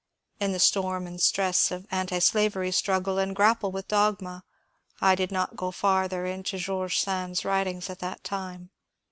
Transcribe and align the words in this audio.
In 0.39 0.51
the 0.51 0.57
storm 0.59 1.05
and 1.05 1.21
stress 1.21 1.69
of 1.69 1.85
antishtvery 1.91 2.71
struggle 2.73 3.19
and 3.19 3.35
grapple 3.35 3.71
with 3.71 3.87
dogma 3.87 4.43
I 4.99 5.13
did 5.13 5.31
not 5.31 5.55
go 5.55 5.69
farther 5.69 6.25
into 6.25 6.57
George 6.57 6.97
Sand's 6.99 7.45
writings 7.45 7.87
at 7.87 7.99
that 7.99 8.23
time. 8.23 8.71